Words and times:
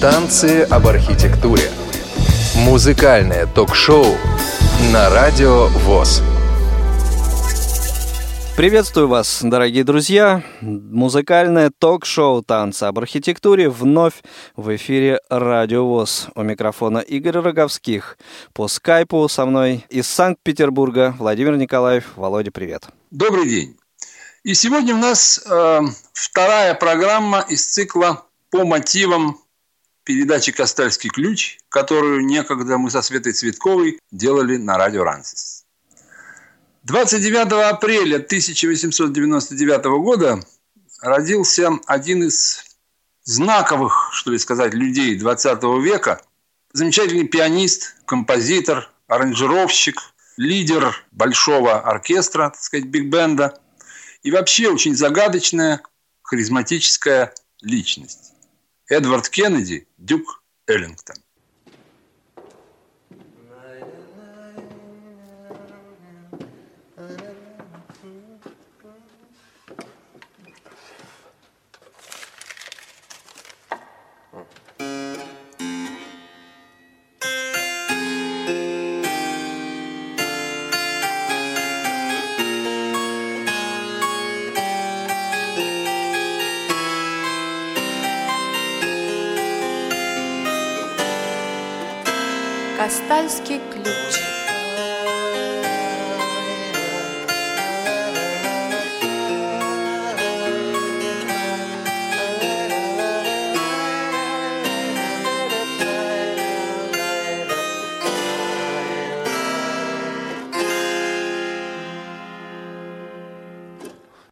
Танцы 0.00 0.60
об 0.70 0.86
архитектуре. 0.88 1.70
Музыкальное 2.54 3.46
ток-шоу 3.46 4.04
на 4.92 5.08
радио 5.08 5.68
ВОЗ. 5.68 6.22
Приветствую 8.58 9.08
вас, 9.08 9.40
дорогие 9.42 9.84
друзья! 9.84 10.42
Музыкальное 10.60 11.72
ток-шоу 11.78 12.42
«Танцы 12.42 12.84
об 12.84 12.98
архитектуре» 12.98 13.70
вновь 13.70 14.22
в 14.54 14.76
эфире 14.76 15.20
«Радио 15.30 15.86
ВОЗ». 15.86 16.28
У 16.34 16.42
микрофона 16.42 16.98
Игорь 16.98 17.38
Роговских. 17.38 18.18
По 18.52 18.68
скайпу 18.68 19.26
со 19.30 19.46
мной 19.46 19.86
из 19.88 20.06
Санкт-Петербурга 20.08 21.16
Владимир 21.18 21.56
Николаев. 21.56 22.04
Володя, 22.16 22.50
привет. 22.50 22.88
Добрый 23.10 23.48
день. 23.48 23.78
И 24.44 24.52
сегодня 24.52 24.94
у 24.94 24.98
нас 24.98 25.42
э, 25.50 25.80
вторая 26.12 26.74
программа 26.74 27.40
из 27.48 27.64
цикла 27.64 28.26
по 28.50 28.66
мотивам 28.66 29.38
передачи 30.06 30.52
«Костальский 30.52 31.10
ключ», 31.10 31.58
которую 31.68 32.24
некогда 32.24 32.78
мы 32.78 32.90
со 32.90 33.02
Светой 33.02 33.32
Цветковой 33.32 33.98
делали 34.10 34.56
на 34.56 34.78
радио 34.78 35.02
«Рансис». 35.02 35.64
29 36.84 37.52
апреля 37.68 38.16
1899 38.16 39.84
года 40.00 40.40
родился 41.02 41.72
один 41.86 42.22
из 42.22 42.64
знаковых, 43.24 44.10
что 44.12 44.30
ли 44.30 44.38
сказать, 44.38 44.72
людей 44.72 45.18
20 45.18 45.62
века, 45.82 46.22
замечательный 46.72 47.26
пианист, 47.26 47.96
композитор, 48.06 48.88
аранжировщик, 49.08 50.00
лидер 50.36 50.94
большого 51.10 51.80
оркестра, 51.80 52.50
так 52.50 52.60
сказать, 52.60 52.86
биг-бенда, 52.86 53.58
и 54.22 54.30
вообще 54.30 54.68
очень 54.68 54.94
загадочная, 54.94 55.82
харизматическая 56.22 57.34
личность. 57.60 58.25
Эдвард 58.88 59.28
Кеннеди, 59.28 59.88
Дюк 59.98 60.44
Эллингтон. 60.68 61.16
Кастальский 93.08 93.60
ключ. 93.72 93.86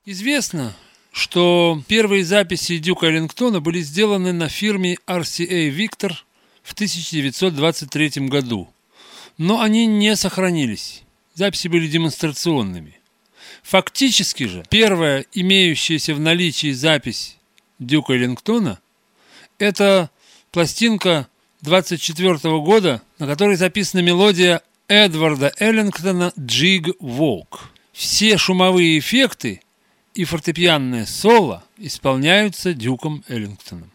Известно, 0.04 0.72
что 1.12 1.80
первые 1.86 2.24
записи 2.24 2.78
Дюка 2.78 3.06
Эллингтона 3.06 3.60
были 3.60 3.80
сделаны 3.80 4.32
на 4.32 4.48
фирме 4.48 4.96
RCA 5.06 5.70
Victor 5.70 6.12
в 6.64 6.72
1923 6.72 8.26
году, 8.28 8.68
но 9.38 9.60
они 9.60 9.86
не 9.86 10.16
сохранились. 10.16 11.02
Записи 11.34 11.68
были 11.68 11.86
демонстрационными. 11.86 12.98
Фактически 13.62 14.44
же, 14.44 14.64
первая 14.68 15.24
имеющаяся 15.32 16.14
в 16.14 16.20
наличии 16.20 16.72
запись 16.72 17.36
Дюка 17.78 18.14
Эллингтона– 18.14 18.80
это 19.58 20.10
пластинка 20.50 21.28
24 21.62 22.36
года, 22.60 23.02
на 23.18 23.26
которой 23.26 23.56
записана 23.56 24.00
мелодия 24.00 24.62
Эдварда 24.88 25.52
Эллингтона 25.58 26.32
«Джиг 26.38 26.88
Волк». 27.00 27.70
Все 27.92 28.36
шумовые 28.38 28.98
эффекты 28.98 29.62
и 30.14 30.24
фортепианное 30.24 31.06
соло 31.06 31.64
исполняются 31.78 32.74
Дюком 32.74 33.24
Эллингтоном. 33.28 33.90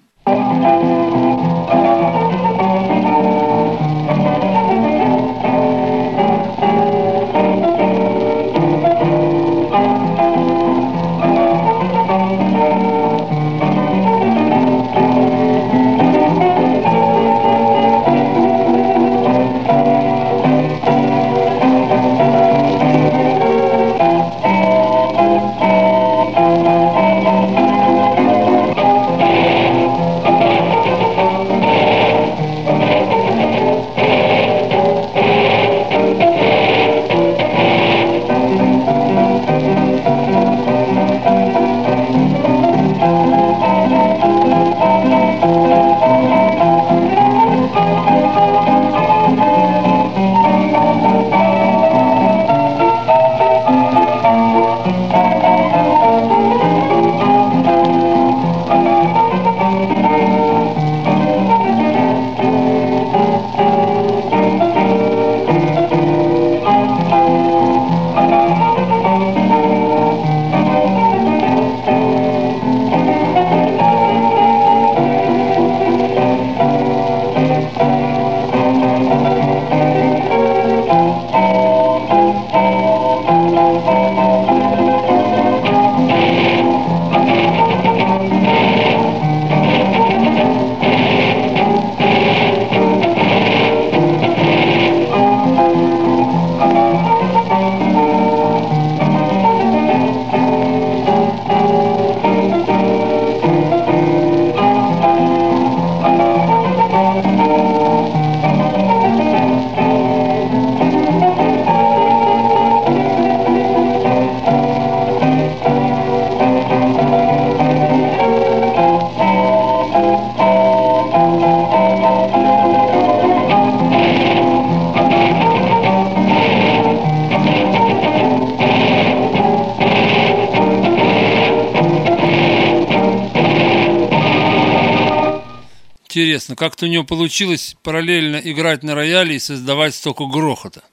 Интересно, 136.40 136.56
как-то 136.56 136.86
у 136.86 136.88
него 136.88 137.04
получилось 137.04 137.76
параллельно 137.84 138.38
играть 138.38 138.82
на 138.82 138.96
рояле 138.96 139.36
и 139.36 139.40
создавать 139.40 139.94
столько 139.94 140.26
грохота. 140.26 140.86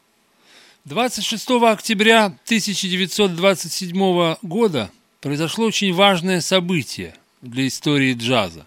26 0.87 1.51
октября 1.63 2.25
1927 2.47 4.39
года 4.43 4.91
произошло 5.21 5.67
очень 5.67 5.95
важное 5.95 6.41
событие 6.41 7.15
для 7.43 7.69
истории 7.69 8.15
джаза. 8.15 8.67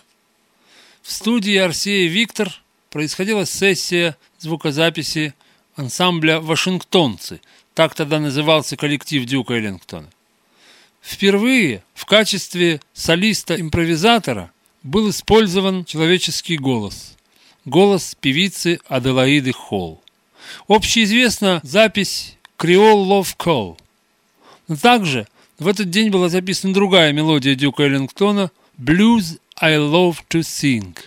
В 1.02 1.12
студии 1.12 1.58
Арсея 1.58 2.08
Виктор 2.08 2.50
происходила 2.92 3.46
сессия 3.46 4.16
звукозаписи 4.38 5.34
ансамбля 5.76 6.40
«Вашингтонцы». 6.40 7.42
Так 7.74 7.94
тогда 7.94 8.22
назывался 8.22 8.78
коллектив 8.78 9.26
Дюка 9.26 9.56
Эллингтона. 9.56 10.08
Впервые 11.02 11.84
в 11.94 12.06
качестве 12.06 12.80
солиста-импровизатора 12.94 14.52
был 14.84 15.10
использован 15.10 15.86
человеческий 15.86 16.58
голос. 16.58 17.16
Голос 17.66 18.16
певицы 18.20 18.80
Аделаиды 18.88 19.52
Холл. 19.52 20.02
Общеизвестна 20.68 21.60
запись 21.64 22.38
«Creole 22.58 23.06
Love 23.06 23.36
Call». 23.38 23.78
Но 24.68 24.76
также 24.76 25.28
в 25.58 25.68
этот 25.68 25.90
день 25.90 26.10
была 26.10 26.30
записана 26.30 26.74
другая 26.74 27.12
мелодия 27.12 27.56
Дюка 27.56 27.84
Эллингтона 27.84 28.52
«Blues 28.78 29.40
I 29.60 29.76
Love 29.76 30.18
to 30.30 30.40
Sing». 30.40 30.98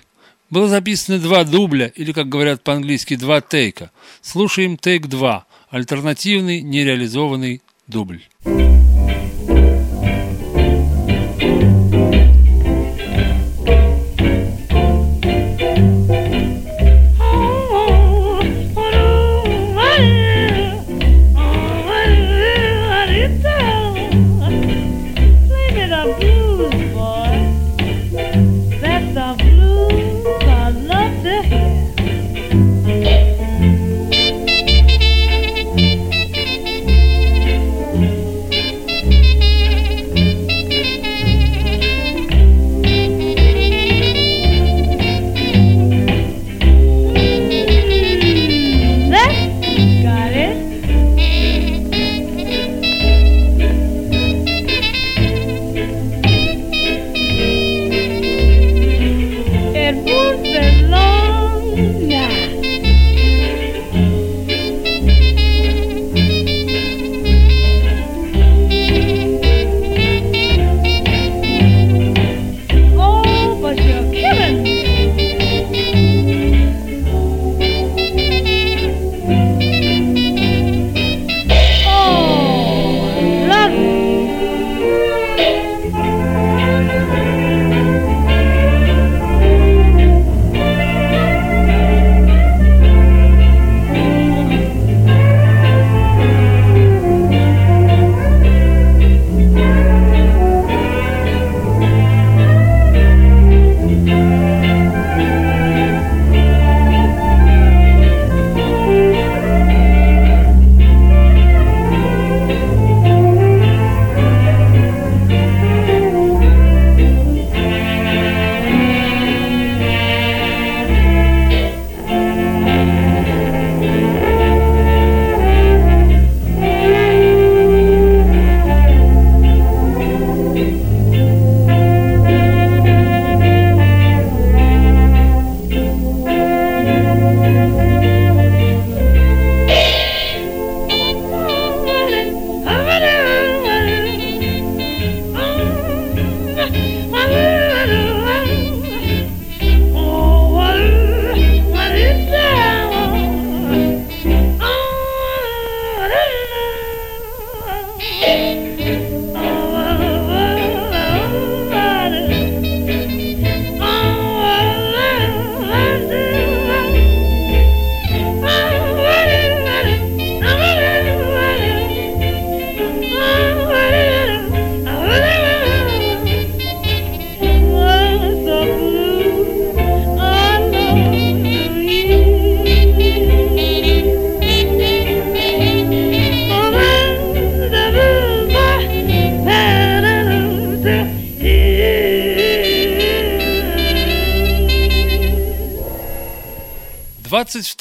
Было 0.51 0.69
записано 0.69 1.19
два 1.19 1.45
дубля, 1.45 1.87
или, 1.87 2.13
как 2.13 2.29
говорят 2.29 2.63
по-английски, 2.63 3.17
два 3.17 3.41
тейка. 3.41 3.91
Слушаем 4.21 4.77
тейк 4.77 5.07
2, 5.07 5.47
альтернативный 5.71 6.61
нереализованный 6.61 7.63
дубль. 7.87 8.21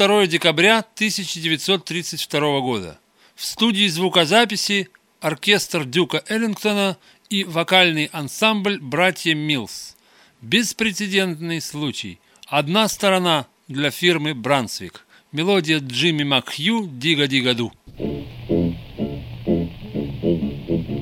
Декабря 0.01 0.79
1932 0.79 2.59
года. 2.61 2.99
В 3.35 3.45
студии 3.45 3.87
звукозаписи 3.87 4.89
оркестр 5.19 5.85
Дюка 5.85 6.23
Эллингтона 6.27 6.97
и 7.29 7.43
вокальный 7.43 8.05
ансамбль 8.11 8.79
«Братья 8.81 9.35
Милс». 9.35 9.95
Беспрецедентный 10.41 11.61
случай. 11.61 12.19
Одна 12.47 12.87
сторона 12.87 13.45
для 13.67 13.91
фирмы 13.91 14.33
«Брансвик». 14.33 15.05
Мелодия 15.31 15.77
Джимми 15.77 16.23
Макхью 16.23 16.89
«Дига-дига-ду». 16.91 17.71
of 20.71 21.00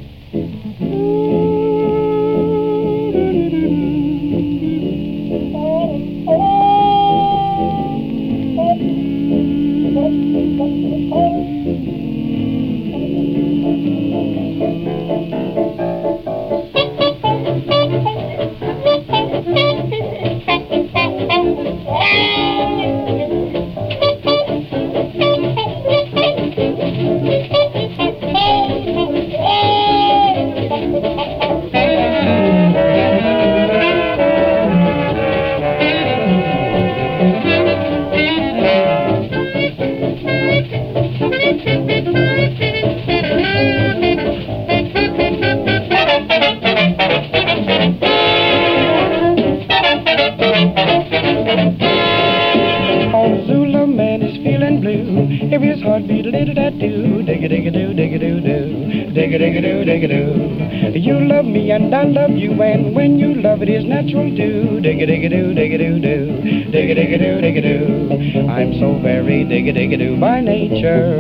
digga 69.70 69.98
digga 69.98 70.00
do 70.00 70.20
by 70.20 70.42
nature. 70.42 71.18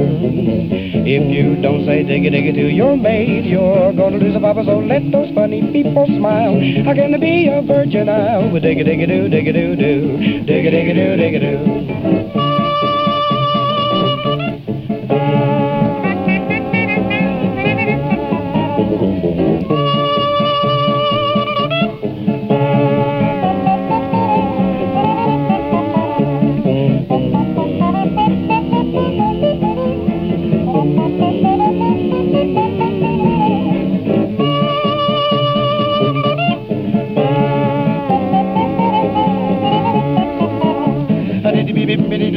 If 1.06 1.24
you 1.32 1.62
don't 1.62 1.86
say 1.86 2.03
digga 2.03 2.32
digga 2.34 2.56
do 2.56 2.68
you're 2.68 2.98
made. 2.98 3.46
you're 3.46 3.94
gonna 3.94 4.18
lose 4.18 4.36
a 4.36 4.39
papa, 4.39 4.63
so 4.65 4.79
let 4.79 5.12
those 5.12 5.34
funny 5.36 5.62
people 5.72 6.06
smile. 6.08 6.56
How 6.86 6.94
can 6.94 7.13
I 7.13 7.18
be 7.18 7.48
a 7.48 7.62
virgin? 7.62 8.10
I'll 8.10 8.50
digga 8.50 8.86
digga 8.86 9.08
do 9.08 9.29
digga 9.29 9.53
do 9.53 9.75
do 9.75 10.18
digga 10.50 10.70
digga 10.74 10.94
do 10.96 11.06
digga 11.22 11.39
do. 11.39 12.18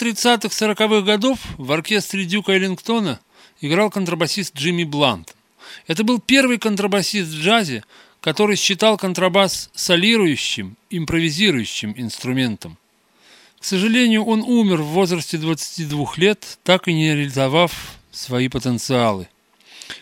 30-40-х 0.00 1.02
годов 1.02 1.38
в 1.58 1.70
оркестре 1.72 2.24
Дюка 2.24 2.52
Эллингтона 2.52 3.20
играл 3.60 3.90
контрабасист 3.90 4.56
Джимми 4.56 4.84
Блант. 4.84 5.34
Это 5.86 6.04
был 6.04 6.20
первый 6.20 6.58
контрабасист 6.58 7.28
в 7.28 7.40
джазе, 7.40 7.84
который 8.20 8.56
считал 8.56 8.96
контрабас 8.96 9.70
солирующим, 9.74 10.76
импровизирующим 10.90 11.94
инструментом. 11.96 12.78
К 13.60 13.64
сожалению, 13.64 14.24
он 14.24 14.40
умер 14.40 14.80
в 14.82 14.86
возрасте 14.86 15.36
22 15.36 16.14
лет, 16.16 16.58
так 16.64 16.88
и 16.88 16.94
не 16.94 17.14
реализовав 17.14 17.72
свои 18.10 18.48
потенциалы. 18.48 19.28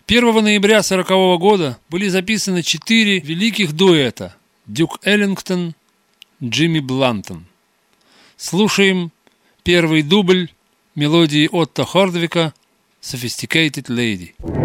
1 0.07 0.25
ноября 0.45 0.79
1940 0.79 1.41
года 1.41 1.79
были 1.89 2.09
записаны 2.09 2.63
четыре 2.63 3.19
великих 3.19 3.73
дуэта 3.73 4.37
Дюк 4.67 5.01
Эллингтон, 5.03 5.75
Джимми 6.43 6.79
Блантон. 6.79 7.47
Слушаем 8.37 9.11
Первый 9.69 10.01
дубль 10.03 10.49
мелодии 10.95 11.47
Отто 11.53 11.85
Хордвика 11.85 12.55
«Sophisticated 13.03 13.89
Lady». 13.91 14.58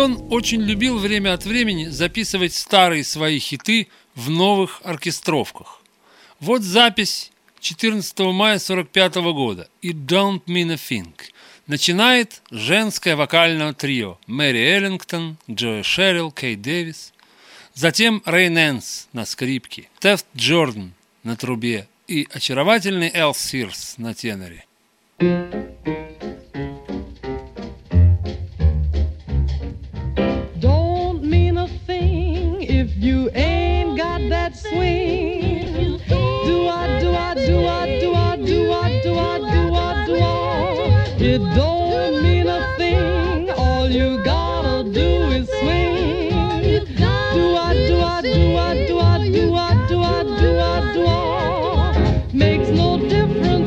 Эллингтон 0.00 0.28
очень 0.30 0.62
любил 0.62 0.98
время 0.98 1.34
от 1.34 1.44
времени 1.44 1.88
записывать 1.88 2.54
старые 2.54 3.04
свои 3.04 3.38
хиты 3.38 3.88
в 4.14 4.30
новых 4.30 4.80
оркестровках. 4.82 5.82
Вот 6.38 6.62
запись 6.62 7.30
14 7.60 8.18
мая 8.20 8.56
1945 8.56 9.14
года 9.34 9.68
«It 9.82 10.06
Don't 10.06 10.42
Mean 10.46 10.72
a 10.72 10.76
Thing» 10.76 11.12
начинает 11.66 12.40
женское 12.50 13.14
вокальное 13.14 13.74
трио 13.74 14.18
Мэри 14.26 14.60
Эллингтон, 14.60 15.36
Джои 15.50 15.82
Шерилл, 15.82 16.32
Кейт 16.32 16.62
Дэвис, 16.62 17.12
затем 17.74 18.22
Рэй 18.24 18.48
Нэнс 18.48 19.08
на 19.12 19.26
скрипке, 19.26 19.90
Тефт 19.98 20.24
Джордан 20.34 20.94
на 21.24 21.36
трубе 21.36 21.86
и 22.08 22.26
очаровательный 22.32 23.10
Эл 23.12 23.34
Сирс 23.34 23.98
на 23.98 24.14
теноре. 24.14 24.64
You 33.00 33.30
ain't 33.32 33.96
got 33.96 34.20
that 34.28 34.54
swing. 34.54 35.98
Do 36.06 36.68
I, 36.68 37.00
do 37.00 37.14
I, 37.14 37.34
do 37.34 37.66
I, 37.66 37.98
do 37.98 38.14
I, 38.14 38.36
do 38.36 38.72
I, 38.72 39.00
do 39.02 39.18
I, 39.18 39.38
do 39.38 39.74
I, 39.74 40.06
do 40.06 40.16
I? 40.20 41.16
It 41.18 41.38
don't 41.54 42.22
mean 42.22 42.46
a 42.46 42.76
thing. 42.76 43.50
All 43.52 43.88
you 43.88 44.22
gotta 44.22 44.84
do 44.90 45.30
is 45.30 45.48
swing. 45.48 46.28
Do 47.32 47.56
I, 47.56 47.72
do 47.88 48.00
I, 48.02 48.20
do 48.22 48.56
I, 48.56 48.86
do 48.86 48.98
I, 48.98 49.30
do 49.30 49.54
I, 49.54 49.86
do 49.88 50.02
I, 50.02 50.22
do 50.22 50.58
I, 50.60 50.92
do 50.92 51.06
I? 51.06 52.28
Makes 52.34 52.68
no 52.68 52.98
difference 52.98 53.59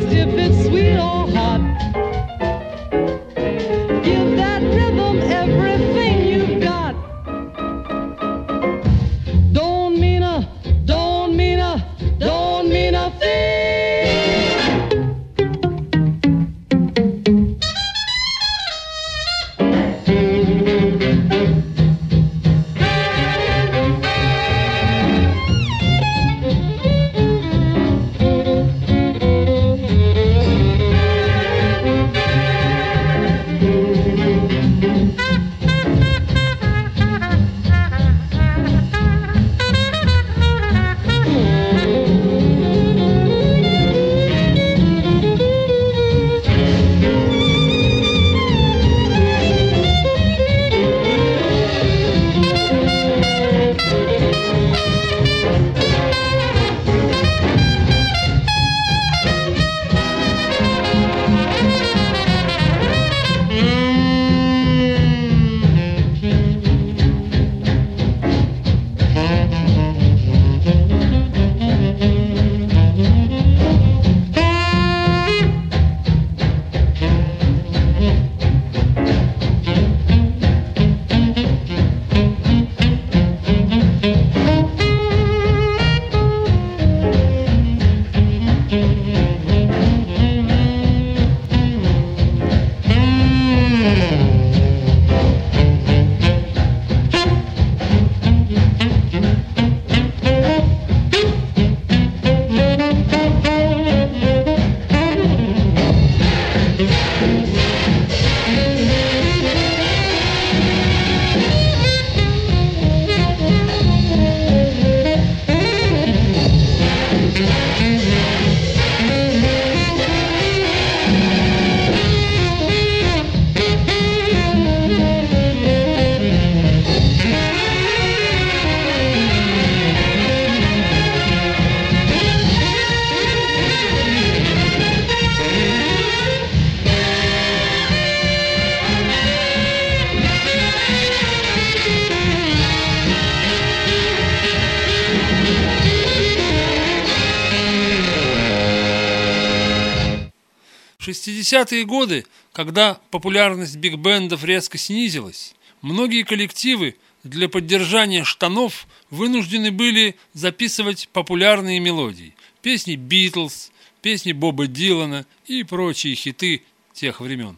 60-е 151.43 151.85
годы, 151.85 152.25
когда 152.51 152.99
популярность 153.11 153.75
биг-бендов 153.75 154.43
резко 154.43 154.77
снизилась, 154.77 155.53
многие 155.81 156.23
коллективы 156.23 156.95
для 157.23 157.49
поддержания 157.49 158.23
штанов 158.23 158.87
вынуждены 159.09 159.71
были 159.71 160.15
записывать 160.33 161.09
популярные 161.13 161.79
мелодии. 161.79 162.35
Песни 162.61 162.95
Битлз, 162.95 163.71
песни 164.01 164.31
Боба 164.31 164.67
Дилана 164.67 165.25
и 165.45 165.63
прочие 165.63 166.15
хиты 166.15 166.63
тех 166.93 167.21
времен. 167.21 167.57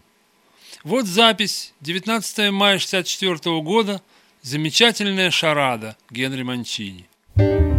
Вот 0.83 1.05
запись 1.05 1.73
19 1.81 2.51
мая 2.51 2.79
64 2.79 3.61
года 3.61 4.01
замечательная 4.41 5.31
шарада 5.31 5.97
Генри 6.11 6.43
Манчини. 6.43 7.07
Thank 7.37 7.74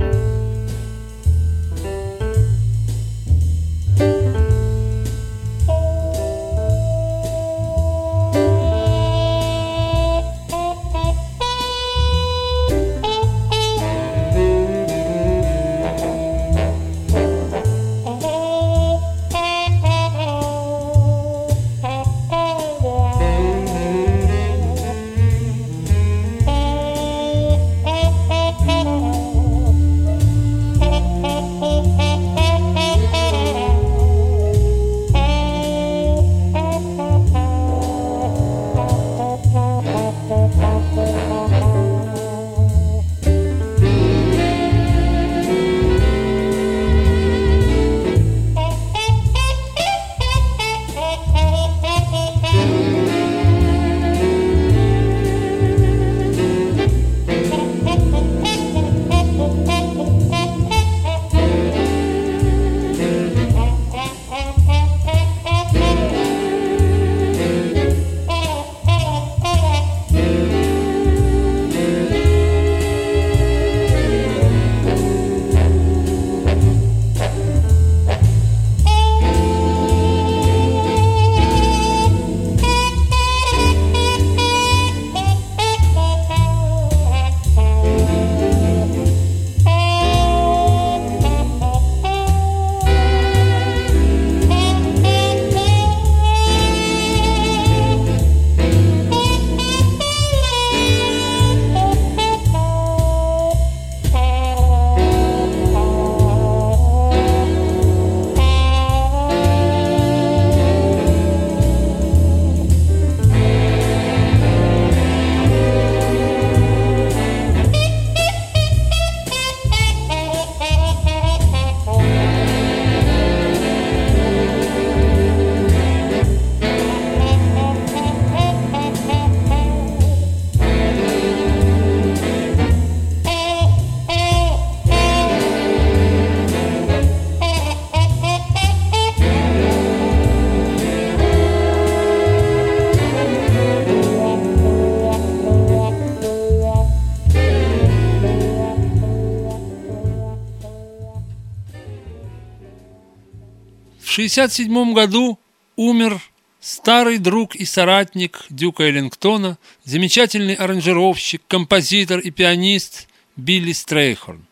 1967 154.17 154.95
году 154.95 155.39
умер 155.77 156.23
старый 156.59 157.19
друг 157.19 157.55
и 157.55 157.67
соратник 157.67 158.47
Дюка 158.49 158.85
Эллингтона, 158.85 159.59
замечательный 159.85 160.55
аранжировщик, 160.55 161.43
композитор 161.47 162.21
и 162.21 162.31
пианист 162.31 163.09
Билли 163.37 163.73
Стрейхорн. 163.73 164.47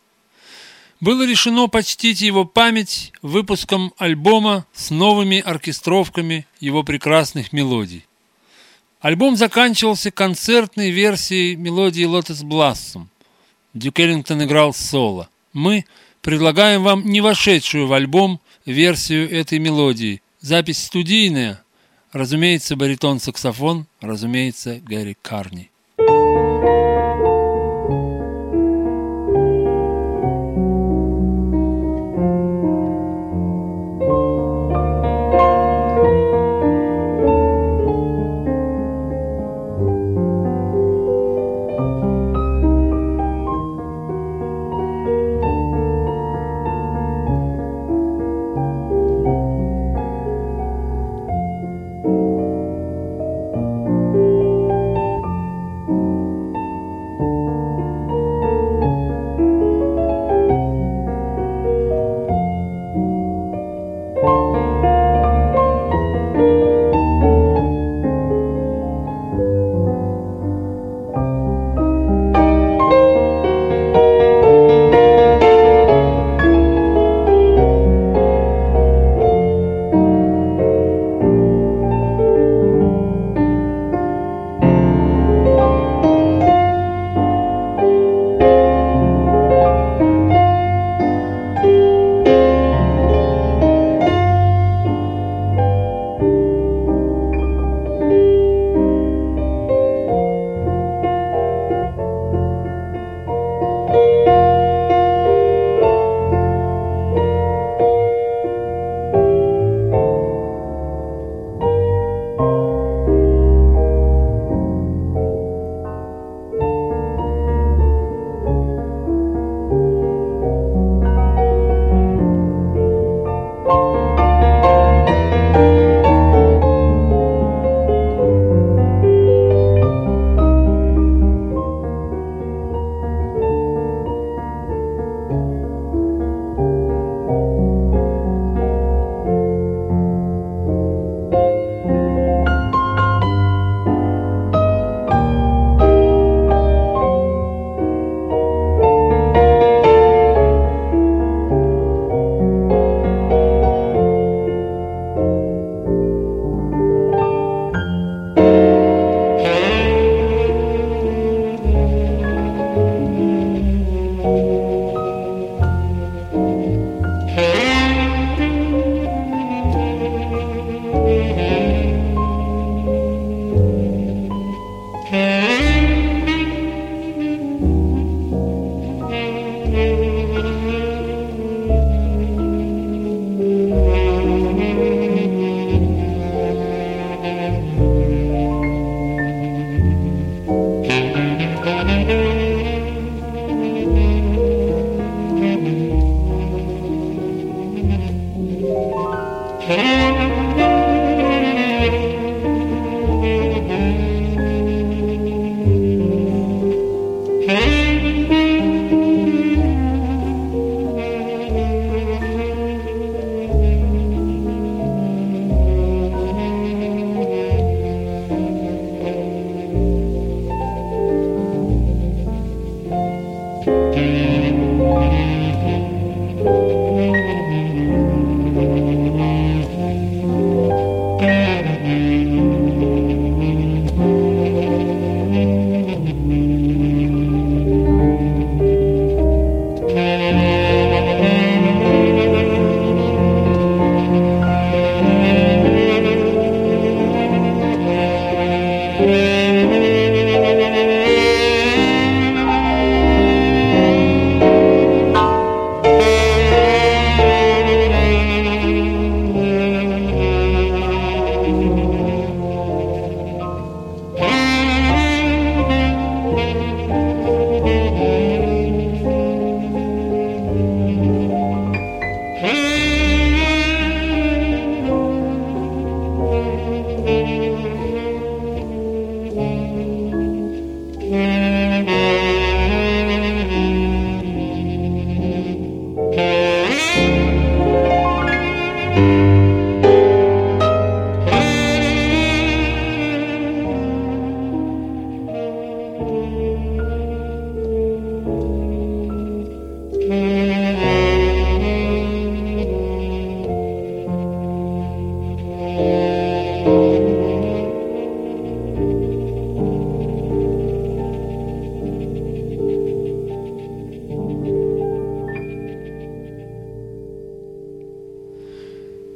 Было 1.00 1.26
решено 1.26 1.68
почтить 1.68 2.20
его 2.20 2.44
память 2.44 3.10
выпуском 3.22 3.94
альбома 3.96 4.66
с 4.74 4.90
новыми 4.90 5.40
оркестровками 5.40 6.46
его 6.60 6.82
прекрасных 6.82 7.54
мелодий. 7.54 8.04
Альбом 9.00 9.34
заканчивался 9.34 10.10
концертной 10.10 10.90
версией 10.90 11.56
мелодии 11.56 12.04
«Лотос 12.04 12.42
Блассом». 12.42 13.08
Дюк 13.72 13.98
Эллингтон 13.98 14.44
играл 14.44 14.74
соло. 14.74 15.30
Мы 15.54 15.86
предлагаем 16.20 16.82
вам 16.82 17.06
не 17.06 17.22
вошедшую 17.22 17.86
в 17.86 17.94
альбом 17.94 18.40
версию 18.66 19.30
этой 19.30 19.58
мелодии. 19.58 20.22
Запись 20.40 20.84
студийная, 20.84 21.62
разумеется, 22.12 22.76
баритон-саксофон, 22.76 23.86
разумеется, 24.00 24.80
Гэри 24.80 25.16
Карни. 25.20 25.70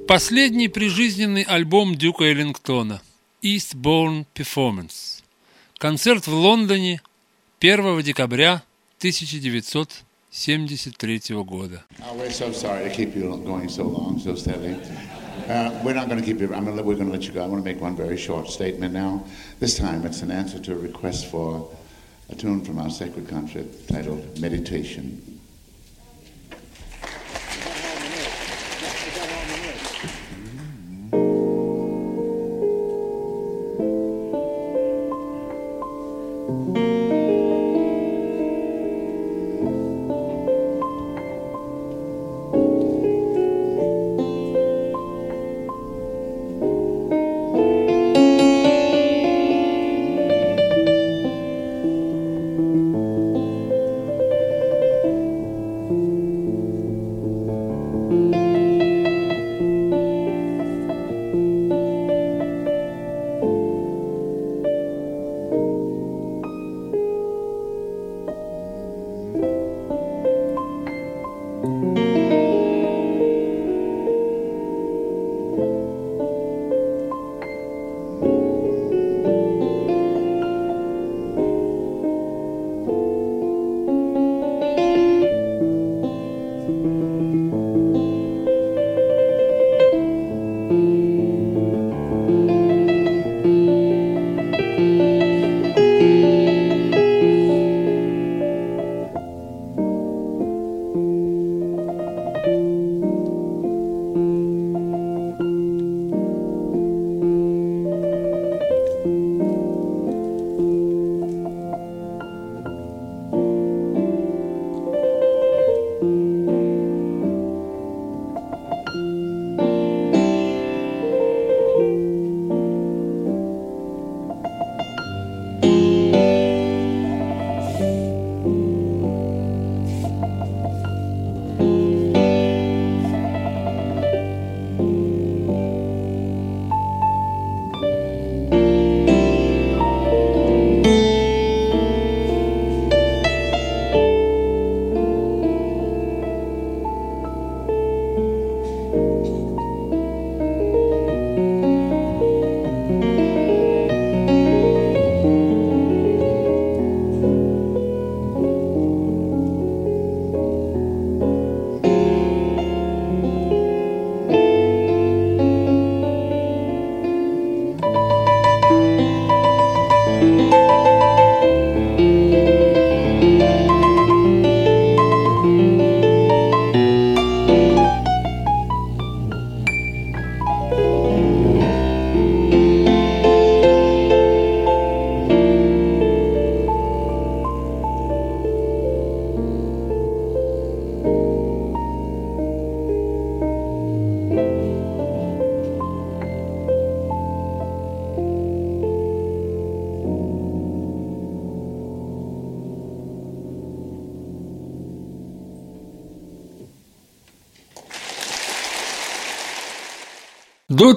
Последний 0.09 0.69
прижизненный 0.69 1.43
альбом 1.43 1.95
Дюка 1.95 2.25
Эллингтона 2.25 3.03
«Eastbourne 3.43 4.25
Performance». 4.35 5.23
Концерт 5.77 6.27
в 6.27 6.33
Лондоне 6.33 7.03
1 7.61 8.01
декабря 8.01 8.63
1973 9.01 11.21
года. 11.45 11.85
Oh. 12.01 12.17
Uh, 15.47 15.71
"Meditation." 24.39 25.38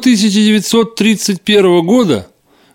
1931 0.02 1.86
года 1.86 2.28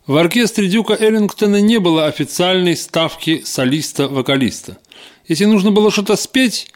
в 0.06 0.16
оркестре 0.16 0.68
Дюка 0.68 0.94
Эллингтона 0.94 1.60
не 1.60 1.80
было 1.80 2.06
официальной 2.06 2.76
ставки 2.76 3.42
солиста-вокалиста. 3.44 4.78
Если 5.26 5.44
нужно 5.44 5.72
было 5.72 5.90
что-то 5.90 6.14
спеть, 6.14 6.68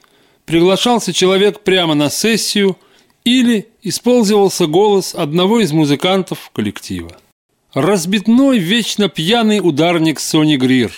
приглашался 0.46 1.12
человек 1.12 1.60
прямо 1.60 1.94
на 1.94 2.10
сессию 2.10 2.76
или 3.24 3.68
использовался 3.82 4.66
голос 4.66 5.14
одного 5.14 5.60
из 5.60 5.70
музыкантов 5.70 6.50
коллектива. 6.52 7.16
Разбитной, 7.72 8.58
вечно 8.58 9.08
пьяный 9.08 9.60
ударник 9.62 10.18
Сони 10.18 10.56
Грир. 10.56 10.90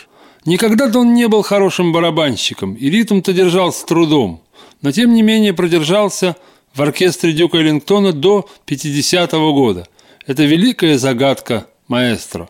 Никогда-то 0.47 1.01
он 1.01 1.13
не 1.13 1.29
был 1.29 1.43
хорошим 1.43 1.93
барабанщиком, 1.93 2.73
и 2.73 2.89
ритм-то 2.89 3.35
держал 3.35 3.71
с 3.71 3.85
трудом, 3.85 4.43
но 4.81 4.93
тем 4.93 5.13
не 5.13 5.21
менее 5.21 5.53
продержался 5.53 6.37
в 6.75 6.83
оркестре 6.83 7.33
Дюка 7.33 7.59
Эллингтона 7.59 8.13
до 8.13 8.49
50-го 8.67 9.53
года. 9.53 9.87
Это 10.27 10.45
великая 10.45 10.99
загадка 10.99 11.67
маэстро. 11.89 12.49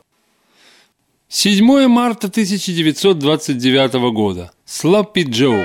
7 1.28 1.88
марта 1.88 2.26
1929 2.28 3.94
года. 4.12 4.52
Слаппи 4.66 5.22
Джоу. 5.22 5.64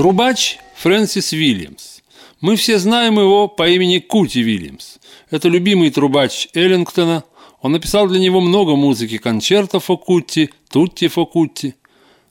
Трубач 0.00 0.56
Фрэнсис 0.76 1.32
Вильямс. 1.32 2.00
Мы 2.40 2.56
все 2.56 2.78
знаем 2.78 3.20
его 3.20 3.48
по 3.48 3.68
имени 3.68 3.98
Кути 3.98 4.40
Вильямс. 4.40 4.96
Это 5.30 5.48
любимый 5.50 5.90
трубач 5.90 6.48
Эллингтона. 6.54 7.22
Он 7.60 7.72
написал 7.72 8.08
для 8.08 8.18
него 8.18 8.40
много 8.40 8.76
музыки 8.76 9.18
концертов 9.18 9.90
о 9.90 9.98
Кутти, 9.98 10.52
Тутти 10.70 11.08
Фокутти. 11.08 11.74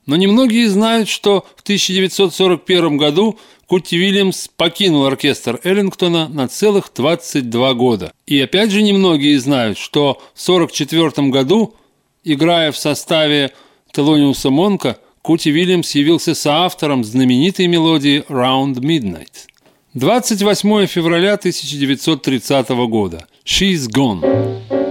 Но 0.08 0.16
немногие 0.16 0.68
знают, 0.68 1.10
что 1.10 1.46
в 1.58 1.62
1941 1.62 2.98
году 2.98 3.38
Кутти 3.68 3.98
Вильямс 3.98 4.48
покинул 4.48 5.06
оркестр 5.06 5.60
Эллингтона 5.64 6.28
на 6.28 6.48
целых 6.48 6.92
22 6.96 7.74
года. 7.76 8.14
И 8.26 8.42
опять 8.42 8.72
же 8.72 8.82
немногие 8.82 9.40
знают, 9.40 9.78
что 9.78 10.20
в 10.34 10.42
1944 10.42 11.28
году, 11.28 11.76
играя 12.24 12.72
в 12.72 12.78
составе 12.80 13.52
Телониуса 13.92 14.50
Монка, 14.50 14.98
Кути 15.30 15.52
Вильямс 15.52 15.92
явился 15.94 16.34
соавтором 16.34 17.04
знаменитой 17.04 17.68
мелодии 17.68 18.24
«Round 18.30 18.78
Midnight». 18.80 19.46
28 19.94 20.88
февраля 20.88 21.34
1930 21.34 22.70
года. 22.90 23.28
«She's 23.46 23.88
Gone». 23.88 24.89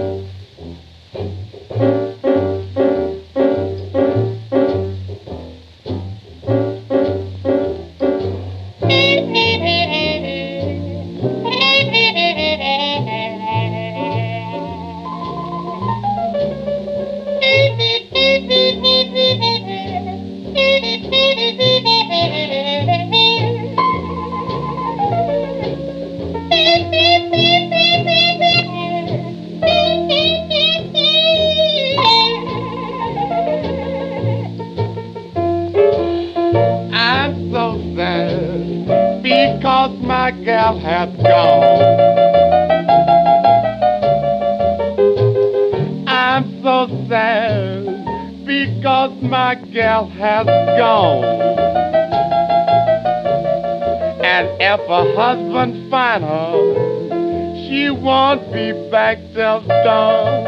Gal 40.43 40.79
has 40.79 41.09
gone. 41.17 42.19
I'm 46.07 46.61
so 46.63 46.87
sad 47.07 48.45
because 48.45 49.11
my 49.21 49.55
gal 49.73 50.07
has 50.09 50.45
gone. 50.45 51.23
And 54.23 54.47
if 54.59 54.79
a 54.89 55.15
husband 55.15 55.91
find 55.91 56.23
her, 56.23 56.89
she 57.67 57.89
won't 57.89 58.41
be 58.53 58.71
back 58.89 59.17
till 59.33 59.61
dawn. 59.61 60.43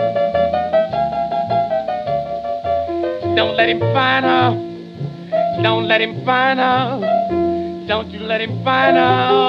Don't 3.35 3.55
let 3.55 3.69
him 3.69 3.79
find 3.79 4.25
her. 4.25 5.61
Don't 5.61 5.87
let 5.87 6.01
him 6.01 6.25
find 6.25 6.59
her. 6.59 7.85
Don't 7.87 8.09
you 8.09 8.19
let 8.19 8.41
him 8.41 8.50
find 8.63 8.97
out. 8.97 9.41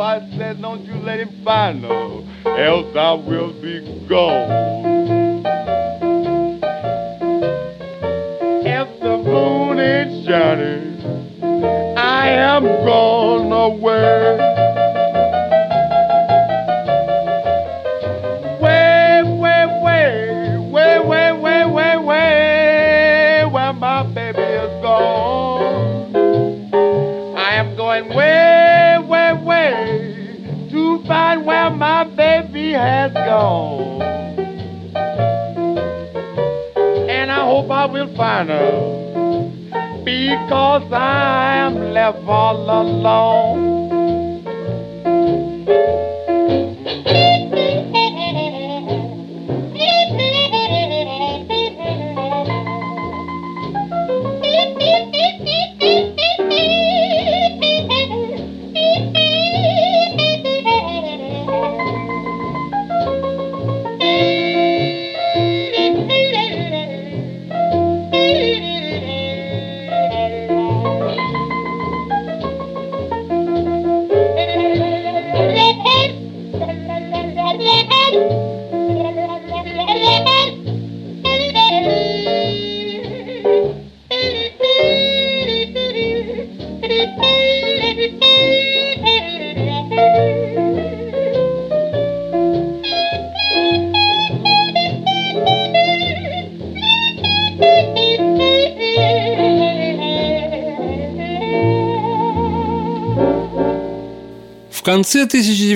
I 0.00 0.36
said, 0.36 0.60
don't 0.60 0.84
you 0.84 0.94
let 0.94 1.20
him 1.20 1.42
find 1.44 1.84
out, 1.84 2.24
else 2.46 2.96
I 2.96 3.12
will 3.14 3.52
be 3.60 4.06
gone. 4.08 4.73
Because 40.04 40.92
I 40.92 41.56
am 41.56 41.92
left 41.92 42.18
all 42.26 42.68
alone. 42.70 43.53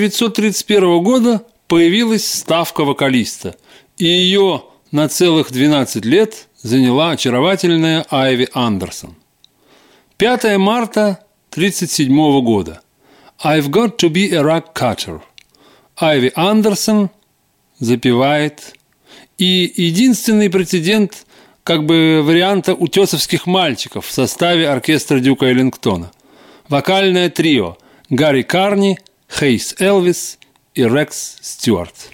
1931 0.09 1.03
года 1.03 1.43
появилась 1.67 2.25
ставка 2.27 2.83
вокалиста, 2.83 3.55
и 3.97 4.05
ее 4.05 4.63
на 4.91 5.07
целых 5.07 5.51
12 5.51 6.03
лет 6.05 6.47
заняла 6.61 7.11
очаровательная 7.11 8.05
Айви 8.09 8.49
Андерсон. 8.53 9.15
5 10.17 10.57
марта 10.57 11.23
1937 11.51 12.41
года. 12.41 12.81
I've 13.43 13.69
got 13.69 13.97
to 13.97 14.09
be 14.09 14.33
a 14.33 14.41
rock 14.41 14.73
cutter. 14.73 15.21
Айви 15.97 16.31
Андерсон 16.35 17.09
запевает. 17.79 18.73
И 19.37 19.71
единственный 19.75 20.49
прецедент 20.49 21.25
как 21.63 21.85
бы 21.85 22.21
варианта 22.23 22.73
утесовских 22.73 23.45
мальчиков 23.45 24.05
в 24.05 24.11
составе 24.11 24.67
оркестра 24.67 25.19
Дюка 25.19 25.45
Эллингтона. 25.45 26.11
Вокальное 26.67 27.29
трио 27.29 27.77
Гарри 28.09 28.41
Карни, 28.41 28.99
Хейс 29.29 29.75
Элвис 29.79 30.37
и 30.73 30.83
Рекс 30.83 31.37
Стюарт. 31.41 32.09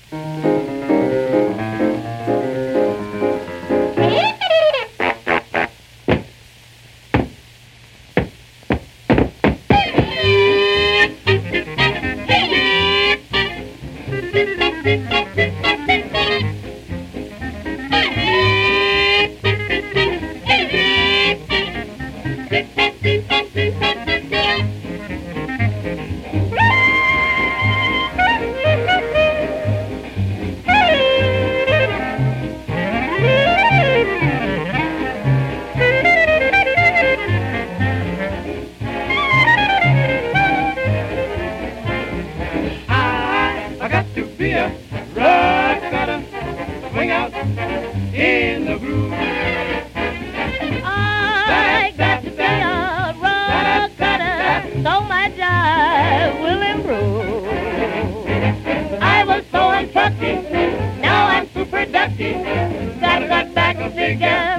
Got 62.17 63.23
a 63.23 63.27
right 63.27 63.53
back 63.53 63.75
to 63.77 63.91
see 63.93 64.13
ya. 64.13 64.57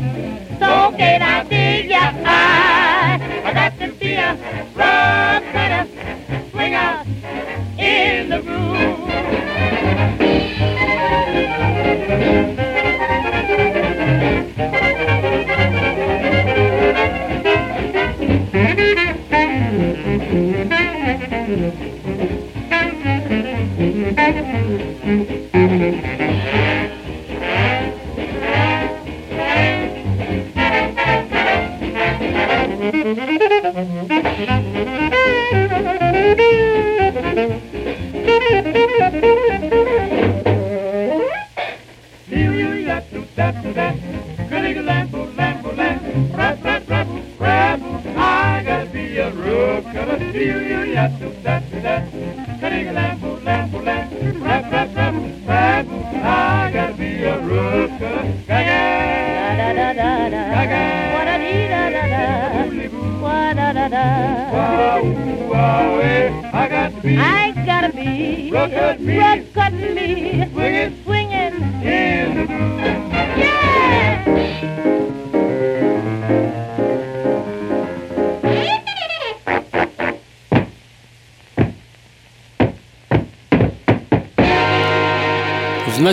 So 0.58 0.94
can 0.98 1.22
I 1.22 1.48
see 1.48 1.88
ya? 1.88 2.12
I, 2.22 3.18
I 3.44 3.54
got 3.54 3.78
to 3.78 3.98
see 3.98 4.12
ya. 4.12 4.36
Run. 4.74 5.25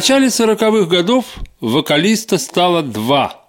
Начале 0.04 0.28
40-х 0.28 0.90
годов 0.90 1.26
вокалиста 1.62 2.38
стало 2.38 2.84
два. 2.84 3.46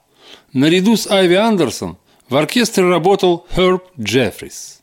Наряду 0.52 0.96
с 0.96 1.10
Айви 1.10 1.34
Андерсон 1.34 1.96
в 2.28 2.36
оркестре 2.36 2.88
работал 2.88 3.44
Херб 3.52 3.82
Джеффрис. 4.00 4.80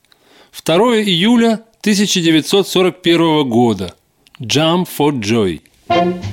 2 0.66 0.76
июля 1.00 1.64
1941 1.80 3.48
года. 3.50 3.96
Jump 4.42 4.90
for 4.98 5.14
Joy. 5.14 5.62
Fare 5.88 6.31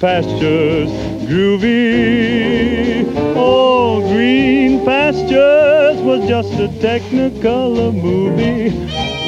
pastures 0.00 0.90
groovy? 1.28 3.04
Oh, 3.36 4.00
green 4.08 4.82
pastures 4.84 6.00
was 6.00 6.26
just 6.26 6.52
a 6.54 6.68
technicolor 6.80 7.92
movie. 7.92 8.70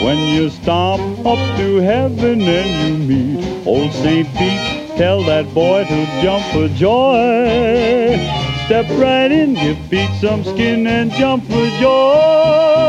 When 0.02 0.18
you 0.34 0.48
stomp 0.48 1.26
up 1.26 1.38
to 1.58 1.76
heaven 1.76 2.40
and 2.40 2.70
you 2.80 3.06
meet 3.06 3.66
old 3.66 3.92
St. 3.92 4.26
Pete, 4.34 4.96
tell 4.96 5.22
that 5.24 5.52
boy 5.52 5.84
to 5.84 6.06
jump 6.22 6.44
for 6.46 6.68
joy. 6.68 8.16
Step 8.64 8.86
right 8.98 9.30
in, 9.30 9.52
give 9.54 9.78
Pete 9.90 10.10
some 10.20 10.42
skin 10.42 10.86
and 10.86 11.12
jump 11.12 11.44
for 11.44 11.66
joy. 11.78 12.82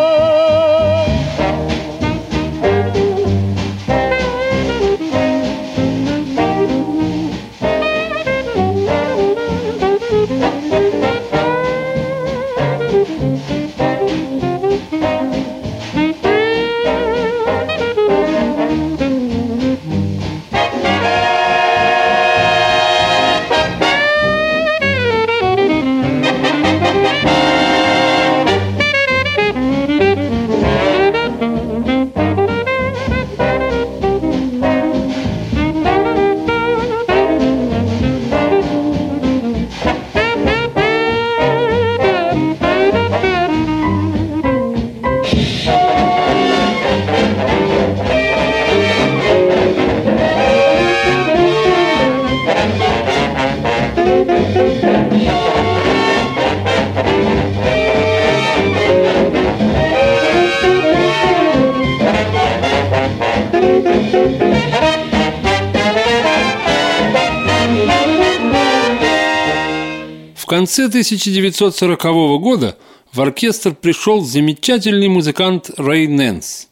Конце 70.64 70.86
1940 70.86 72.02
года 72.40 72.78
в 73.12 73.20
оркестр 73.20 73.76
пришел 73.76 74.22
замечательный 74.22 75.10
музыкант 75.10 75.70
Рэй 75.76 76.08
Нэнс. 76.08 76.70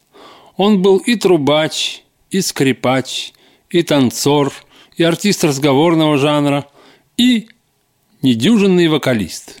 Он 0.56 0.80
был 0.80 0.96
и 0.96 1.14
трубач, 1.16 2.02
и 2.30 2.40
скрипач, 2.40 3.34
и 3.68 3.82
танцор, 3.82 4.50
и 4.96 5.02
артист 5.02 5.44
разговорного 5.44 6.16
жанра, 6.16 6.66
и 7.18 7.48
недюжинный 8.22 8.88
вокалист. 8.88 9.60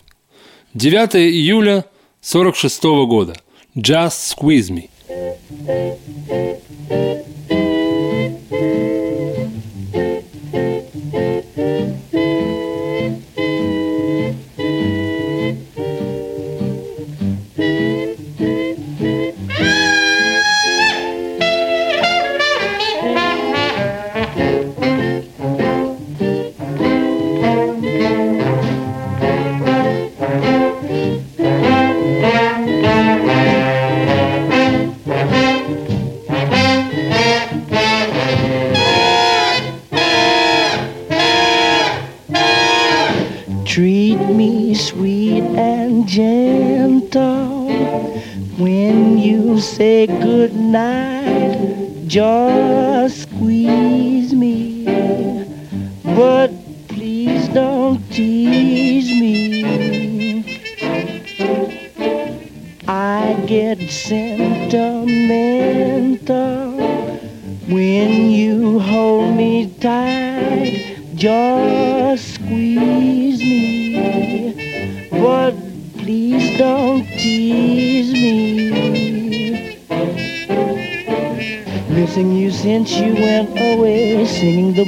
9 0.72 1.16
июля 1.16 1.84
1946 2.22 2.82
года. 3.06 3.34
Just 3.76 4.34
Squeeze 4.34 4.70
Me. 4.70 4.88
Night. 50.72 52.06
Just 52.06 53.22
squeeze 53.22 54.34
me, 54.34 54.84
but 56.02 56.50
please 56.88 57.48
don't 57.48 58.00
tease 58.10 59.08
me. 59.20 60.44
I 62.88 63.34
get 63.46 63.78
sentimental 63.90 66.61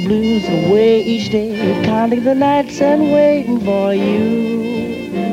blues 0.05 0.45
away 0.47 1.01
each 1.01 1.29
day, 1.31 1.83
counting 1.83 2.23
the 2.23 2.35
nights 2.35 2.79
and 2.81 3.11
waiting 3.11 3.59
for 3.59 3.93
you. 3.93 5.25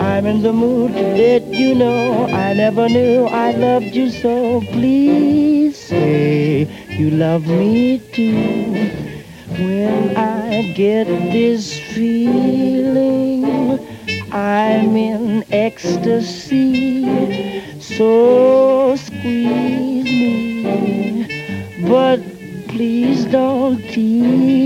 I'm 0.00 0.26
in 0.26 0.42
the 0.42 0.52
mood 0.52 0.92
to 0.94 1.02
let 1.02 1.44
you 1.46 1.74
know 1.74 2.26
I 2.26 2.52
never 2.52 2.88
knew 2.88 3.24
I 3.26 3.52
loved 3.52 3.94
you 3.94 4.10
so. 4.10 4.60
Please 4.72 5.76
say 5.78 6.68
you 6.90 7.10
love 7.10 7.46
me 7.46 7.98
too. 8.12 8.74
When 9.58 10.16
I 10.16 10.72
get 10.74 11.06
this 11.06 11.80
feeling, 11.94 13.44
I'm 14.30 14.96
in 14.96 15.44
ecstasy. 15.52 17.04
So 17.80 18.94
squeeze 18.96 20.04
me, 20.04 21.26
but 21.88 22.20
please 22.68 23.17
dog 23.30 23.76
teeth. 23.92 24.57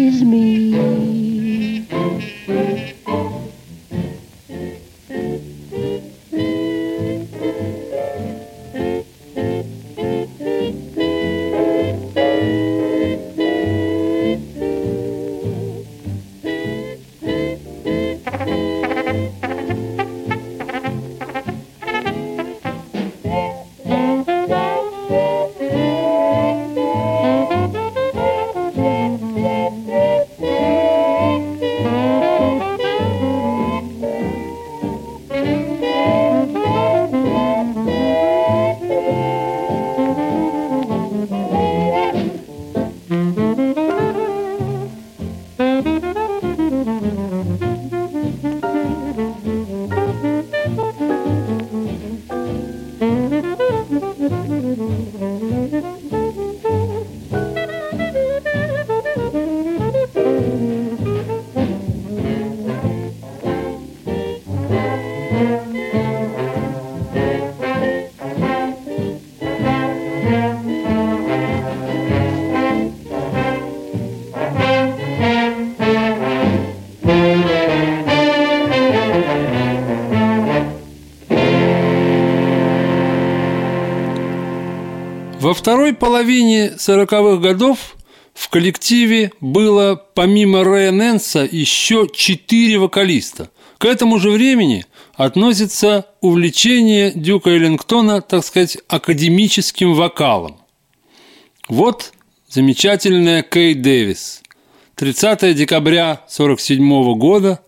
Половине 86.23 86.75
40-х 86.79 87.39
годов 87.39 87.97
в 88.33 88.49
коллективе 88.49 89.33
было 89.41 90.01
помимо 90.15 90.63
Рэя 90.63 90.93
Нэнса 90.93 91.49
еще 91.51 92.09
четыре 92.15 92.79
вокалиста. 92.79 93.51
К 93.79 93.87
этому 93.87 94.21
же 94.21 94.31
времени 94.31 94.87
относится 95.15 96.07
увлечение 96.21 97.11
Дюка 97.11 97.51
Эллингтона, 97.51 98.21
так 98.21 98.45
сказать, 98.45 98.79
академическим 98.87 99.95
вокалом. 99.95 100.59
Вот 101.69 102.13
замечательная 102.49 103.43
Кей 103.43 103.75
Дэвис. 103.75 104.43
30 104.95 105.57
декабря 105.57 106.13
1947 106.13 107.15
года 107.19 107.61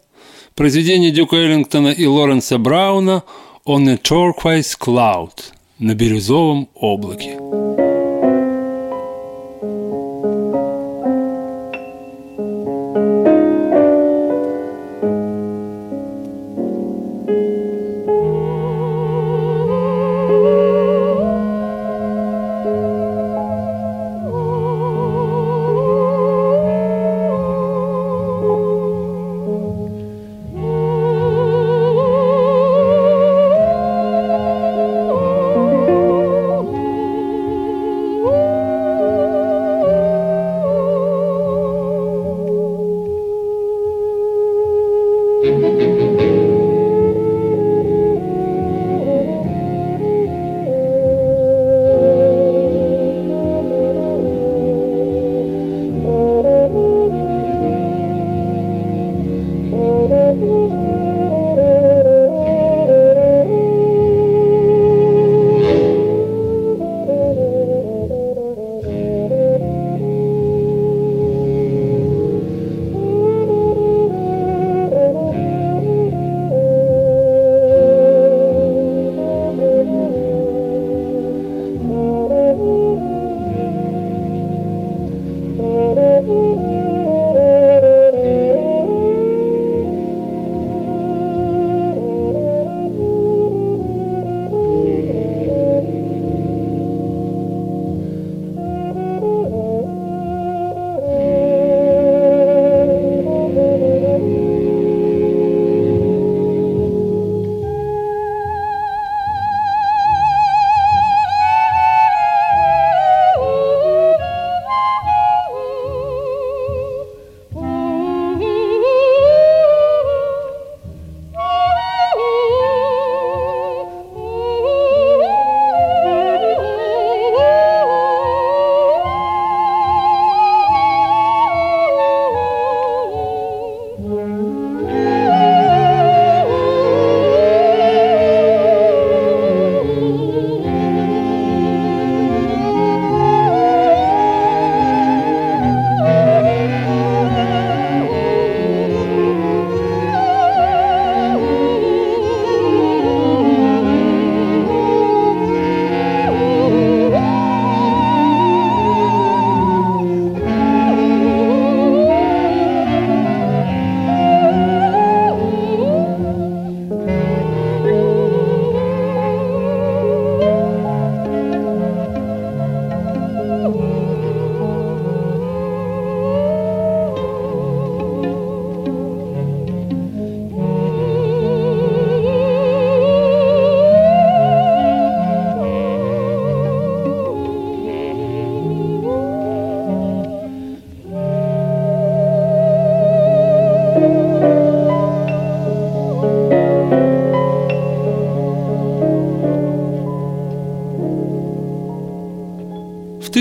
произведение 0.55 1.11
Дюка 1.11 1.39
Эллингтона 1.39 1.89
и 1.89 2.07
Лоренса 2.07 2.59
Брауна 2.59 3.25
«On 3.67 3.89
a 3.89 3.97
Turquoise 3.97 4.79
Cloud» 4.79 5.33
на 5.81 5.95
бирюзовом 5.95 6.69
облаке. 6.77 7.84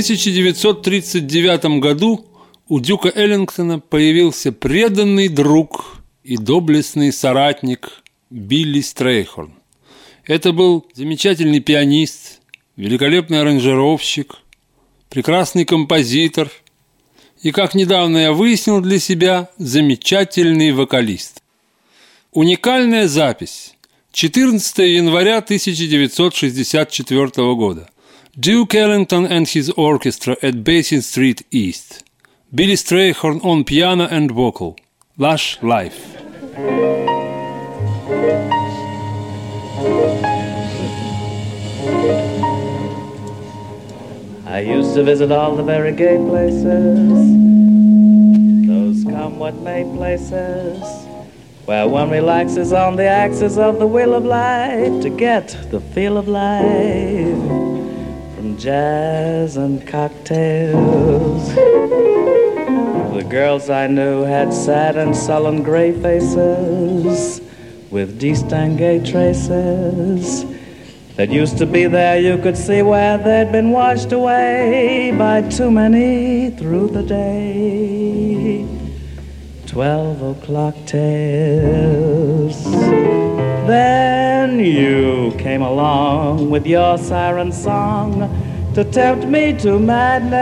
1939 0.04 1.80
году 1.80 2.26
у 2.68 2.82
Дюка 2.82 3.10
Эллингтона 3.16 3.80
появился 3.80 4.51
преданный 4.51 5.30
друг 5.30 5.95
и 6.26 6.36
доблестный 6.36 7.14
соратник 7.14 8.04
Билли 8.30 8.82
Стрейхорн. 8.82 9.54
Это 10.26 10.51
был 10.51 10.86
замечательный 10.93 11.62
пианист, 11.62 12.41
великолепный 12.76 13.39
аранжировщик, 13.39 14.39
прекрасный 15.10 15.64
композитор 15.64 16.51
и, 17.41 17.51
как 17.51 17.74
недавно 17.74 18.18
я 18.18 18.34
выяснил 18.34 18.82
для 18.82 18.99
себя, 18.99 19.51
замечательный 19.58 20.74
вокалист. 20.74 21.41
Уникальная 22.34 23.08
запись. 23.08 23.76
14 24.12 24.80
января 24.80 25.38
1964 25.38 27.56
года. 27.56 27.89
Duke 28.39 28.73
Ellington 28.73 29.27
and 29.27 29.47
his 29.47 29.69
orchestra 29.77 30.36
at 30.41 30.63
Basin 30.63 31.03
Street 31.03 31.45
East. 31.51 32.03
Billy 32.51 32.73
Strayhorn 32.73 33.45
on 33.45 33.63
piano 33.63 34.07
and 34.09 34.31
vocal. 34.31 34.75
Lush 35.19 35.61
Life. 35.61 36.17
I 44.47 44.61
used 44.61 44.95
to 44.95 45.03
visit 45.03 45.31
all 45.31 45.55
the 45.55 45.61
very 45.61 45.91
gay 45.91 46.17
places, 46.17 47.09
those 48.67 49.03
come 49.03 49.38
what 49.38 49.53
may 49.57 49.84
places, 49.95 50.81
where 51.65 51.88
one 51.88 52.09
relaxes 52.09 52.73
on 52.73 52.95
the 52.95 53.05
axis 53.05 53.57
of 53.57 53.77
the 53.77 53.86
wheel 53.86 54.15
of 54.15 54.25
life 54.25 55.03
to 55.03 55.11
get 55.11 55.55
the 55.69 55.79
feel 55.79 56.17
of 56.17 56.27
life 56.27 57.82
from 58.44 58.58
jazz 58.58 59.56
and 59.56 59.88
cocktails. 59.88 61.56
The 63.16 63.26
girls 63.30 63.70
I 63.70 63.88
knew 63.88 64.24
had 64.24 64.54
sad 64.54 64.98
and 64.98 65.16
sullen 65.16 65.64
gray 65.64 65.94
faces 65.94 67.39
with 67.89 68.20
distingué 68.20 69.10
traces 69.10 70.44
that 71.16 71.30
used 71.30 71.58
to 71.60 71.66
be 71.66 71.86
there. 71.86 72.20
You 72.20 72.38
could 72.38 72.58
see 72.58 72.82
where 72.82 73.18
they'd 73.18 73.54
been 73.54 73.72
washed 73.72 74.12
away 74.12 75.14
by 75.18 75.44
too 75.44 75.72
many 75.72 76.50
through 76.50 76.89
the 76.89 77.04
day. 77.04 78.68
Twelve 79.68 80.22
o'clock 80.22 80.76
tales. 80.86 82.62
You 84.60 85.34
came 85.39 85.62
along 85.62 86.49
with 86.49 86.66
your 86.68 86.97
siren 86.97 87.51
song 87.51 88.30
to 88.76 88.84
tempt 88.84 89.26
me 89.26 89.54
to 89.60 89.80
madness. 89.80 90.34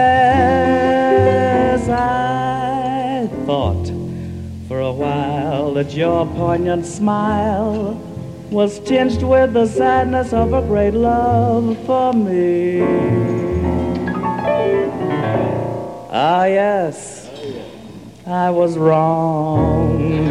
I 1.88 3.30
thought 3.46 3.88
for 4.68 4.80
a 4.80 4.92
while 4.92 5.74
that 5.76 5.94
your 5.94 6.26
poignant 6.26 6.86
smile 6.86 7.94
was 8.52 8.80
tinged 8.82 9.24
with 9.24 9.54
the 9.54 9.66
sadness 9.66 10.34
of 10.34 10.54
a 10.54 10.62
great 10.62 10.94
love 10.94 11.78
for 11.86 12.12
me. 12.14 12.82
Ah, 16.12 16.46
yes, 16.46 17.30
I 18.28 18.50
was 18.50 18.78
wrong. 18.78 20.30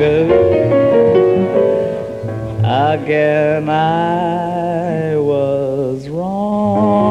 Again, 2.71 3.68
I 3.68 5.16
was 5.16 6.09
wrong. 6.09 7.11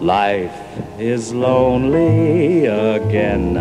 Life 0.00 0.58
is 0.98 1.34
lonely 1.34 2.64
again. 2.64 3.58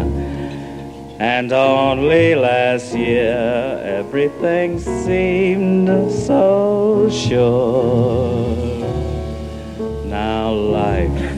And 1.20 1.52
only 1.52 2.36
last 2.36 2.96
year 2.96 3.82
everything 3.84 4.80
seemed 4.80 5.90
so 6.10 7.10
sure. 7.12 8.56
Now 10.06 10.54
life 10.54 11.33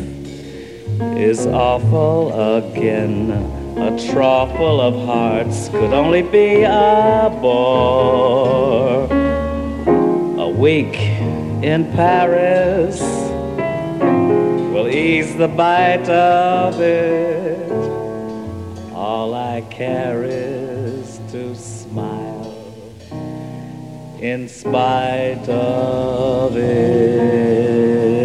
is 1.17 1.47
awful 1.47 2.57
again. 2.57 3.31
A 3.77 3.91
trough 4.11 4.51
of 4.51 4.93
hearts 5.05 5.69
could 5.69 5.93
only 5.93 6.21
be 6.21 6.63
a 6.63 7.29
bore. 7.41 9.07
A 10.39 10.49
week 10.49 10.95
in 11.63 11.91
Paris 11.93 12.99
will 14.73 14.87
ease 14.87 15.35
the 15.35 15.47
bite 15.47 16.09
of 16.09 16.79
it. 16.79 17.71
All 18.93 19.33
I 19.33 19.61
care 19.69 20.23
is 20.23 21.19
to 21.31 21.55
smile 21.55 22.53
in 24.19 24.47
spite 24.47 25.47
of 25.49 26.55
it. 26.57 28.24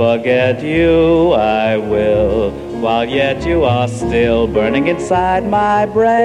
Forget 0.00 0.62
you, 0.62 1.32
I 1.32 1.76
will, 1.76 2.52
while 2.80 3.04
yet 3.04 3.44
you 3.44 3.64
are 3.64 3.86
still 3.86 4.46
burning 4.46 4.86
inside 4.86 5.46
my 5.46 5.84
brain. 5.84 6.16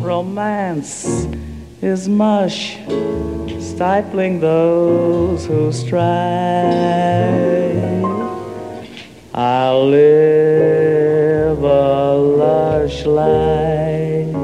Romance 0.00 1.26
is 1.82 2.08
mush, 2.08 2.78
stifling 3.58 4.38
those 4.38 5.44
who 5.44 5.72
strive. 5.72 6.04
I'll 9.34 9.88
live 9.88 11.64
a 11.64 12.14
lush 12.14 13.04
life 13.06 14.36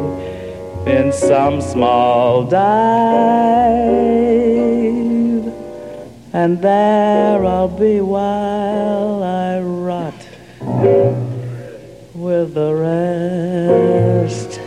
in 0.88 1.12
some 1.12 1.60
small 1.60 2.42
dive, 2.42 4.17
and 6.32 6.60
there 6.60 7.44
I'll 7.44 7.68
be 7.68 8.00
while 8.00 9.22
I 9.22 9.60
rot 9.60 10.14
with 12.14 12.54
the 12.54 12.74
rest 14.24 14.60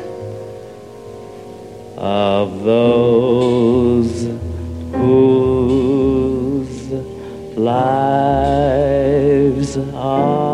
of 1.98 2.64
those 2.64 4.30
whose 4.94 6.92
lives 7.58 9.78
are 9.78 10.51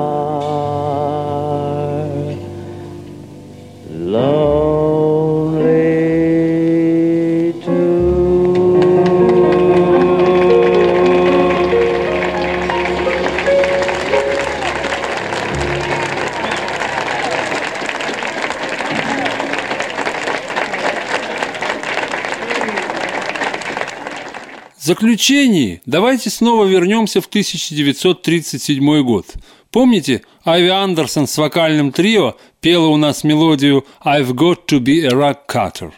заключении 24.88 25.82
давайте 25.86 26.30
снова 26.30 26.66
вернемся 26.66 27.20
в 27.22 27.28
1937 27.28 29.04
год. 29.04 29.26
Помните, 29.70 30.22
Ави 30.46 30.70
Андерсон 30.70 31.28
с 31.28 31.38
вокальным 31.38 31.92
трио 31.92 32.38
пела 32.62 32.88
у 32.88 32.96
нас 32.96 33.26
мелодию 33.26 33.86
«I've 34.04 34.32
got 34.32 34.60
to 34.68 34.80
be 34.80 35.06
a 35.06 35.10
rock 35.10 35.40
cutter». 35.48 35.92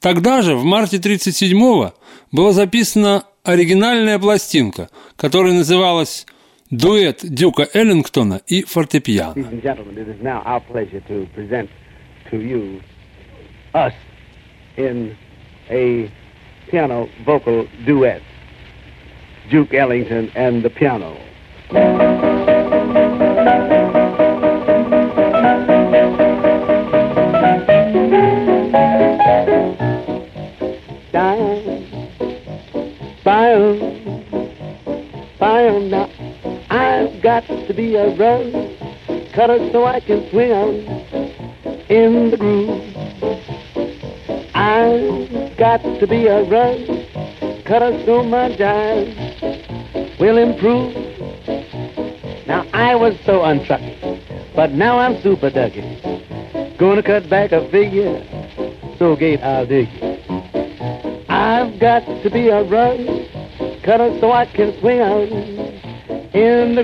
Тогда 0.00 0.40
же, 0.40 0.56
в 0.56 0.64
марте 0.64 0.96
1937-го, 0.96 1.92
была 2.32 2.52
записана 2.52 3.24
оригинальная 3.44 4.18
пластинка, 4.18 4.88
которая 5.16 5.52
называлась 5.52 6.26
«Дуэт 6.70 7.20
Дюка 7.22 7.68
Эллингтона 7.74 8.40
и 8.46 8.64
фортепиано». 8.64 9.34
A 15.68 16.08
piano 16.72 17.06
vocal 17.26 17.68
duet, 17.84 18.22
Duke 19.50 19.74
Ellington 19.74 20.32
and 20.34 20.62
the 20.62 20.70
piano. 20.70 21.18
To 37.66 37.74
be 37.74 37.94
a 37.94 38.14
run 38.16 38.52
cutter 39.32 39.58
so 39.72 39.84
I 39.86 40.00
can 40.00 40.28
swing 40.30 40.52
out 40.52 40.74
in 41.88 42.30
the 42.30 42.36
groove. 42.36 42.82
I've 44.54 45.01
got 45.62 45.80
to 46.00 46.08
be 46.08 46.26
a 46.26 46.42
rug 46.42 46.76
cutter 47.64 48.02
so 48.04 48.24
my 48.24 48.50
jive 48.50 50.18
will 50.18 50.38
improve. 50.38 50.92
Now 52.48 52.66
I 52.72 52.96
was 52.96 53.14
so 53.24 53.42
untrucky, 53.42 54.56
but 54.56 54.72
now 54.72 54.98
I'm 54.98 55.22
super 55.22 55.50
ducky. 55.50 56.00
Gonna 56.80 57.00
cut 57.00 57.30
back 57.30 57.52
a 57.52 57.70
figure, 57.70 58.24
so 58.98 59.14
gate 59.14 59.40
I'll 59.40 59.64
dig. 59.64 59.86
I've 61.28 61.78
got 61.78 62.04
to 62.24 62.28
be 62.28 62.48
a 62.48 62.64
rug 62.64 62.98
cutter 63.84 64.18
so 64.18 64.32
I 64.32 64.46
can 64.46 64.76
swing 64.80 64.98
out 64.98 65.28
in 66.34 66.74
the 66.74 66.82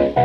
Fire, 0.00 0.19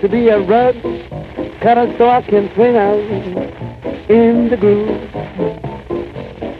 to 0.00 0.08
be 0.08 0.28
a 0.28 0.38
rug 0.40 0.74
cutter 1.60 1.92
so 1.98 2.08
I 2.08 2.22
can 2.22 2.52
swing 2.54 2.76
out 2.76 3.00
in 4.08 4.48
the 4.48 4.56
groove. 4.56 4.88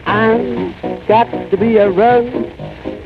I 0.07 1.05
got 1.07 1.31
to 1.51 1.57
be 1.57 1.77
a 1.77 1.91
rug 1.91 2.27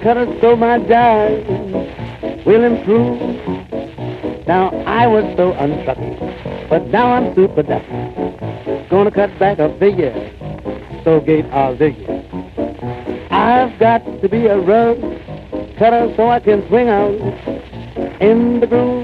cutter 0.03 0.27
so 0.41 0.57
my 0.57 0.79
jive 0.79 2.47
will 2.47 2.65
improve. 2.65 4.47
Now 4.47 4.71
I 4.87 5.07
was 5.07 5.25
so 5.37 5.53
untrucky, 5.53 6.69
but 6.69 6.87
now 6.89 7.13
I'm 7.13 7.35
super 7.35 7.63
ducky. 7.63 8.89
Gonna 8.89 9.11
cut 9.11 9.39
back 9.39 9.59
a 9.59 9.77
figure, 9.79 10.15
so 11.05 11.25
I'll 11.53 11.77
dig 11.77 11.99
you. 11.99 12.23
I've 13.31 13.79
got 13.79 14.05
to 14.23 14.29
be 14.29 14.47
a 14.47 14.59
rug 14.59 14.99
cutter 15.79 16.13
so 16.17 16.29
I 16.29 16.41
can 16.41 16.67
swing 16.69 16.89
out 16.89 17.15
in 18.21 18.61
the 18.61 18.67
groove. 18.67 19.02